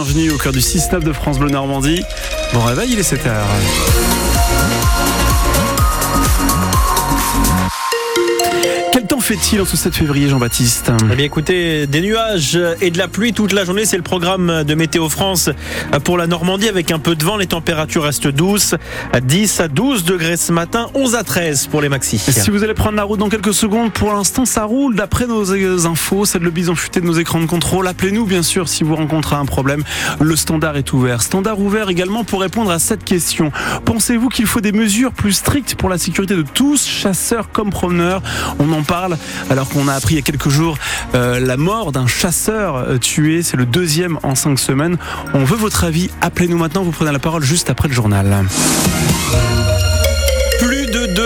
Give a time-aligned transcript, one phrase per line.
[0.00, 2.04] Bienvenue au cœur du 6-9 de France Bleu Normandie.
[2.52, 3.34] Bon réveil, il est 7h.
[9.28, 10.90] Fait-il en ce 7 février, Jean-Baptiste?
[11.12, 14.64] Eh bien écoutez, des nuages et de la pluie toute la journée, c'est le programme
[14.64, 15.50] de Météo France
[16.02, 17.36] pour la Normandie avec un peu de vent.
[17.36, 18.74] Les températures restent douces,
[19.12, 22.16] à 10 à 12 degrés ce matin, 11 à 13 pour les maxis.
[22.16, 25.86] Si vous allez prendre la route dans quelques secondes, pour l'instant ça roule d'après nos
[25.86, 27.86] infos, c'est le bison futé de nos écrans de contrôle.
[27.86, 29.84] Appelez-nous bien sûr si vous rencontrez un problème.
[30.20, 31.20] Le standard est ouvert.
[31.20, 33.52] Standard ouvert également pour répondre à cette question.
[33.84, 38.22] Pensez-vous qu'il faut des mesures plus strictes pour la sécurité de tous, chasseurs comme promeneurs?
[38.58, 39.17] On en parle
[39.50, 40.78] alors qu'on a appris il y a quelques jours
[41.14, 43.42] euh, la mort d'un chasseur euh, tué.
[43.42, 44.96] C'est le deuxième en cinq semaines.
[45.34, 46.10] On veut votre avis.
[46.20, 46.82] Appelez-nous maintenant.
[46.82, 48.44] Vous prenez la parole juste après le journal.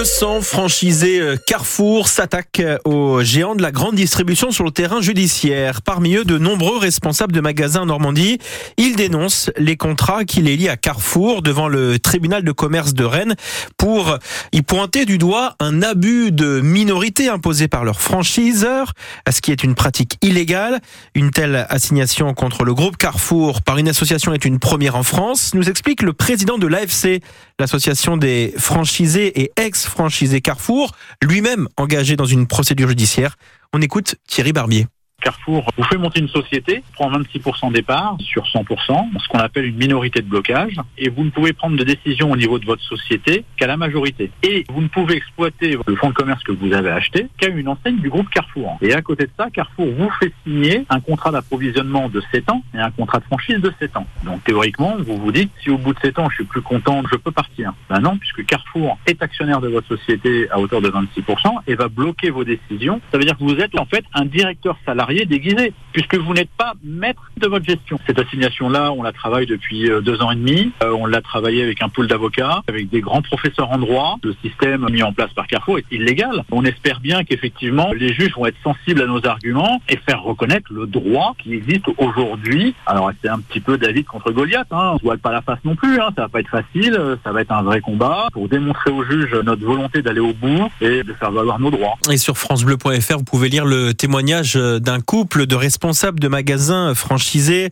[0.03, 4.73] Plus de 200 franchisés euh, Carrefour s'attaquent aux géants de la grande distribution sur le
[4.73, 5.81] terrain judiciaire.
[5.81, 8.39] Parmi eux, de nombreux responsables de magasins en Normandie.
[8.79, 13.05] Ils dénoncent les contrats qui les lient à Carrefour devant le tribunal de commerce de
[13.05, 13.37] Rennes
[13.77, 14.19] pour
[14.51, 18.95] y pointer du doigt un abus de minorité imposé par leurs franchiseurs,
[19.31, 20.81] ce qui est une pratique illégale.
[21.15, 25.55] Une telle assignation contre le groupe Carrefour par une association est une première en France,
[25.55, 27.21] nous explique le président de l'AFC,
[27.61, 29.53] l'association des franchisés et
[29.93, 33.37] ex-franchisé Carrefour, lui-même engagé dans une procédure judiciaire.
[33.75, 34.87] On écoute Thierry Barbier.
[35.23, 39.67] Carrefour vous fait monter une société, prend 26% des parts sur 100%, ce qu'on appelle
[39.67, 42.83] une minorité de blocage, et vous ne pouvez prendre de décision au niveau de votre
[42.83, 44.31] société qu'à la majorité.
[44.43, 47.69] Et vous ne pouvez exploiter le fonds de commerce que vous avez acheté qu'à une
[47.69, 48.79] enseigne du groupe Carrefour.
[48.83, 52.63] Et à côté de ça, Carrefour vous fait signer un contrat d'approvisionnement de 7 ans
[52.75, 54.07] et un contrat de franchise de 7 ans.
[54.25, 57.03] Donc théoriquement, vous vous dites, si au bout de 7 ans, je suis plus content,
[57.11, 57.73] je peux partir.
[57.89, 61.89] Ben non, puisque Carrefour est actionnaire de votre société à hauteur de 26% et va
[61.89, 63.01] bloquer vos décisions.
[63.13, 66.51] Ça veut dire que vous êtes en fait un directeur salarié déguisé, puisque vous n'êtes
[66.57, 67.99] pas maître de votre gestion.
[68.07, 70.73] Cette assignation-là, on la travaille depuis euh, deux ans et demi.
[70.83, 74.19] Euh, on l'a travaillé avec un pool d'avocats, avec des grands professeurs en droit.
[74.23, 76.45] Le système mis en place par Carrefour est illégal.
[76.51, 80.73] On espère bien qu'effectivement, les juges vont être sensibles à nos arguments et faire reconnaître
[80.73, 82.75] le droit qui existe aujourd'hui.
[82.87, 84.69] Alors, c'est un petit peu David contre Goliath.
[84.71, 84.93] Hein.
[84.93, 86.01] On ne voit pas la face non plus.
[86.01, 86.09] Hein.
[86.17, 86.99] Ça va pas être facile.
[87.25, 90.71] Ça va être un vrai combat pour démontrer aux juges notre volonté d'aller au bout
[90.81, 91.95] et de faire valoir nos droits.
[92.11, 97.71] Et sur francebleu.fr, vous pouvez lire le témoignage d'un couple de responsables de magasins franchisés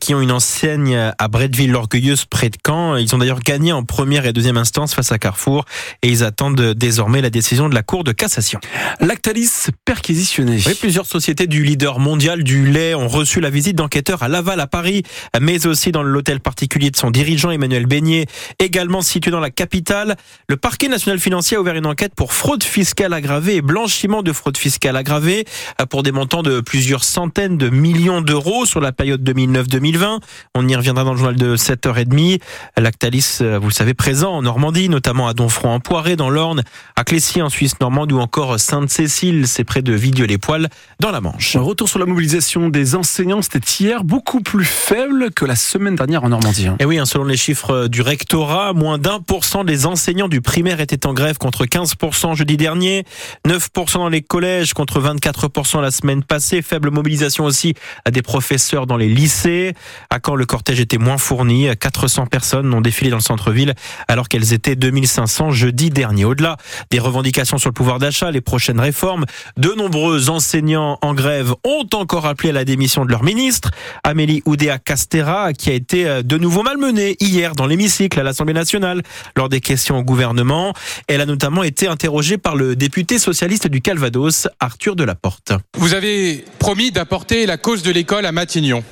[0.00, 2.96] qui ont une enseigne à Bretteville-l'Orgueilleuse près de Caen.
[2.96, 5.64] Ils ont d'ailleurs gagné en première et deuxième instance face à Carrefour
[6.02, 8.60] et ils attendent désormais la décision de la Cour de cassation.
[9.00, 10.60] Lactalis perquisitionné.
[10.66, 14.60] Oui, plusieurs sociétés du leader mondial du lait ont reçu la visite d'enquêteurs à Laval
[14.60, 15.02] à Paris,
[15.40, 18.26] mais aussi dans l'hôtel particulier de son dirigeant Emmanuel Beignet,
[18.58, 20.16] également situé dans la capitale.
[20.48, 24.32] Le parquet national financier a ouvert une enquête pour fraude fiscale aggravée et blanchiment de
[24.32, 25.44] fraude fiscale aggravée
[25.88, 30.20] pour des montants de plusieurs centaines de millions d'euros sur la période 2009-2020.
[30.54, 32.40] On y reviendra dans le journal de 7h30.
[32.76, 36.62] Lactalis, euh, vous le savez, présent en Normandie, notamment à Donfront en Poiré, dans l'Orne,
[36.96, 40.68] à Clécy en Suisse normande ou encore Sainte-Cécile, c'est près de Vidieu-les-Poils,
[40.98, 41.56] dans la Manche.
[41.56, 46.24] Retour sur la mobilisation des enseignants, c'était hier beaucoup plus faible que la semaine dernière
[46.24, 46.68] en Normandie.
[46.78, 50.40] Et oui, hein, selon les chiffres du rectorat, moins d'un pour cent des enseignants du
[50.40, 53.04] primaire étaient en grève contre 15% jeudi dernier,
[53.46, 57.74] 9% dans les collèges contre 24% la semaine passée, faible mobilisation aussi
[58.10, 59.74] des professeurs dans les lycées.
[60.10, 63.74] À quand le cortège était moins fourni, 400 personnes ont défilé dans le centre-ville
[64.08, 66.24] alors qu'elles étaient 2500 jeudi dernier.
[66.24, 66.56] Au-delà
[66.90, 69.24] des revendications sur le pouvoir d'achat, les prochaines réformes,
[69.56, 73.70] de nombreux enseignants en grève ont encore appelé à la démission de leur ministre,
[74.04, 78.54] Amélie Oudéa Castera, qui a été euh, de nouveau malmenée hier dans l'hémicycle à l'Assemblée
[78.54, 79.02] nationale
[79.36, 80.74] lors des questions au gouvernement.
[81.08, 85.52] Elle a notamment été interrogée par le député socialiste du Calvados, Arthur Delaporte.
[85.76, 88.84] Vous avez promis d'apporter la cause de l'école à Matignon.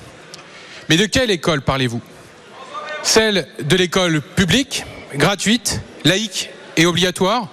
[0.89, 2.01] Mais de quelle école parlez-vous?
[3.03, 7.49] Celle de l'école publique, gratuite, laïque et obligatoire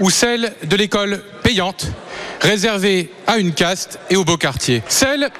[0.00, 1.86] Ou celle de l'école payante,
[2.40, 4.82] réservée à une caste et au beau quartier?
[4.88, 5.30] Celle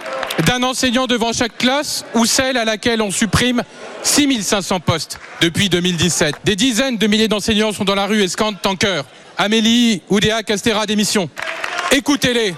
[0.46, 3.62] d'un enseignant devant chaque classe ou celle à laquelle on supprime
[4.02, 8.56] 6500 postes depuis 2017 Des dizaines de milliers d'enseignants sont dans la rue et scandent
[8.64, 9.04] en cœur.
[9.36, 11.28] Amélie Oudéa Castera démission.
[11.92, 12.54] Écoutez-les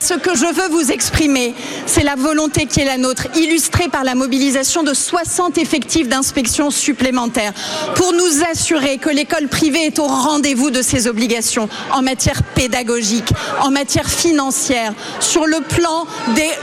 [0.00, 1.54] Ce que je veux vous exprimer,
[1.86, 6.70] c'est la volonté qui est la nôtre, illustrée par la mobilisation de 60 effectifs d'inspection
[6.70, 7.52] supplémentaires,
[7.94, 13.32] pour nous assurer que l'école privée est au rendez-vous de ses obligations en matière pédagogique,
[13.60, 16.06] en matière financière, sur le plan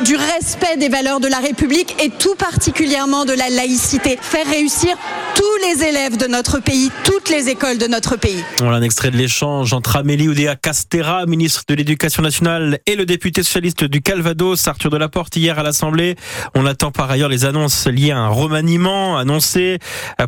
[0.01, 4.17] du respect des valeurs de la République et tout particulièrement de la laïcité.
[4.21, 4.97] Faire réussir
[5.37, 8.43] tous les élèves de notre pays, toutes les écoles de notre pays.
[8.59, 12.95] Voilà un extrait de l'échange entre Amélie Oudéa Castera, ministre de l'Éducation nationale, nationale et
[12.95, 16.15] le député socialiste du Calvados, Arthur Delaporte, hier à l'Assemblée.
[16.55, 19.79] On attend par ailleurs les annonces liées à un remaniement annoncé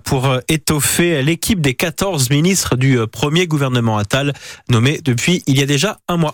[0.06, 4.34] pour étoffer l'équipe des 14 ministres du premier gouvernement Attal,
[4.70, 6.34] nommé depuis il y a déjà un mois.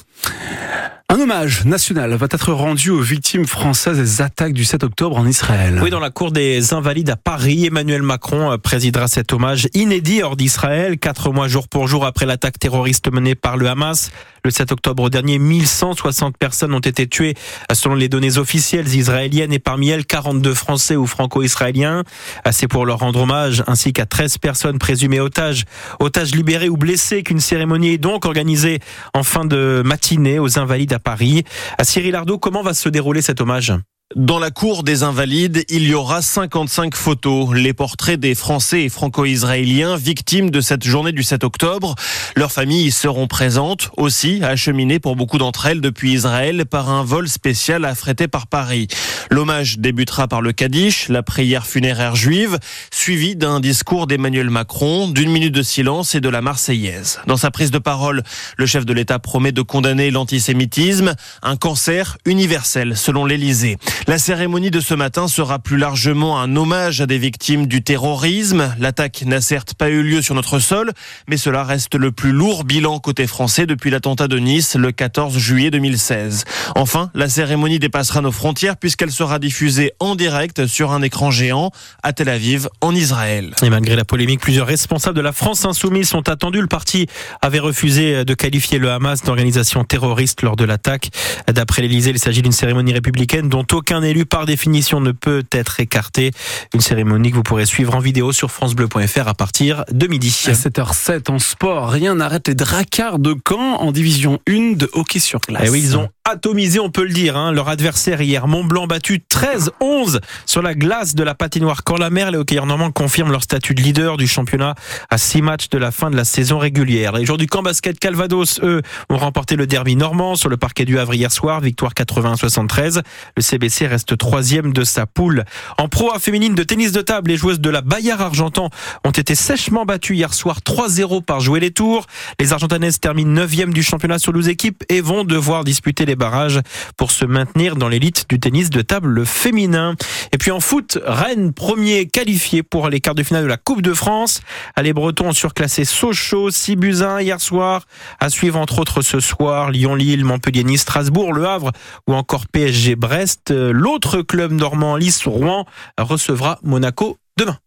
[1.07, 5.27] Un hommage national va être rendu aux victimes françaises des attaques du 7 octobre en
[5.27, 5.79] Israël.
[5.83, 10.35] Oui, dans la cour des Invalides à Paris, Emmanuel Macron présidera cet hommage inédit hors
[10.35, 14.09] d'Israël, quatre mois jour pour jour après l'attaque terroriste menée par le Hamas.
[14.45, 17.33] Le 7 octobre dernier, 1160 personnes ont été tuées
[17.73, 22.03] selon les données officielles israéliennes et parmi elles 42 Français ou franco-israéliens.
[22.51, 25.63] C'est pour leur rendre hommage ainsi qu'à 13 personnes présumées otages,
[25.99, 28.81] otages libérés ou blessés qu'une cérémonie est donc organisée
[29.15, 31.43] en fin de matinée aux Invalides à Paris.
[31.79, 33.73] À Cyril Ardo, comment va se dérouler cet hommage?
[34.13, 38.89] Dans la cour des Invalides, il y aura 55 photos, les portraits des Français et
[38.89, 41.95] Franco-Israéliens victimes de cette journée du 7 octobre.
[42.35, 47.27] Leurs familles seront présentes, aussi acheminées pour beaucoup d'entre elles depuis Israël par un vol
[47.27, 48.87] spécial affrété par Paris.
[49.31, 52.59] L'hommage débutera par le Kaddish, la prière funéraire juive,
[52.91, 57.19] suivi d'un discours d'Emmanuel Macron, d'une minute de silence et de la Marseillaise.
[57.25, 58.21] Dans sa prise de parole,
[58.55, 63.77] le chef de l'État promet de condamner l'antisémitisme, un cancer universel selon l'Élysée.
[64.07, 68.71] La cérémonie de ce matin sera plus largement un hommage à des victimes du terrorisme.
[68.79, 70.91] L'attaque n'a certes pas eu lieu sur notre sol,
[71.27, 75.37] mais cela reste le plus lourd bilan côté français depuis l'attentat de Nice le 14
[75.39, 76.45] juillet 2016.
[76.75, 81.71] Enfin, la cérémonie dépassera nos frontières puisqu'elle sera diffusée en direct sur un écran géant
[82.03, 83.55] à Tel Aviv, en Israël.
[83.63, 86.61] Et malgré la polémique, plusieurs responsables de la France insoumise sont attendus.
[86.61, 87.07] Le parti
[87.41, 91.09] avait refusé de qualifier le Hamas d'organisation terroriste lors de l'attaque.
[91.51, 95.79] D'après l'Élysée, il s'agit d'une cérémonie républicaine dont aucun élu par définition ne peut être
[95.79, 96.31] écarté.
[96.73, 100.35] Une cérémonie que vous pourrez suivre en vidéo sur francebleu.fr à partir de midi.
[100.47, 105.19] À 7h07 en sport, rien n'arrête les dracards de Caen en division 1 de hockey
[105.19, 105.63] sur glace.
[105.63, 107.51] Et eh oui, ils ont atomisé, on peut le dire, hein.
[107.51, 112.31] leur adversaire hier, Mont-Blanc battu 13-11 sur la glace de la patinoire quand la mer.
[112.31, 114.73] Les hockeyeurs normands confirment leur statut de leader du championnat
[115.09, 117.13] à six matchs de la fin de la saison régulière.
[117.13, 120.85] Les joueurs du camp basket Calvados, eux, ont remporté le derby normand sur le parquet
[120.85, 123.01] du Havre hier soir, victoire 80-73.
[123.37, 125.43] Le CBC reste troisième de sa poule.
[125.77, 128.69] En proie féminine de tennis de table, les joueuses de la Bayard Argentan
[129.03, 132.05] ont été sèchement battues hier soir 3-0 par jouer les tours.
[132.39, 136.61] Les Argentanaises terminent neuvième du championnat sur 12 équipes et vont devoir disputer les barrages
[136.97, 139.95] pour se maintenir dans l'élite du tennis de table féminin.
[140.31, 143.81] Et puis en foot, Rennes premier qualifié pour les quarts de finale de la Coupe
[143.81, 144.41] de France.
[144.81, 147.85] Les Bretons ont surclassé Sochaux, 6 buts 1 hier soir.
[148.19, 151.71] À suivre entre autres ce soir, Lyon-Lille, Montpellier-Nice, Strasbourg, Le Havre
[152.07, 153.51] ou encore PSG-Brest.
[153.71, 155.65] L'autre club normand, Lys Rouen,
[155.97, 157.57] recevra Monaco demain.